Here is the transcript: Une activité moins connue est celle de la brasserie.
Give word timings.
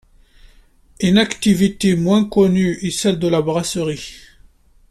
Une 0.99 1.19
activité 1.19 1.95
moins 1.95 2.25
connue 2.25 2.79
est 2.81 2.89
celle 2.89 3.19
de 3.19 3.27
la 3.27 3.43
brasserie. 3.43 4.15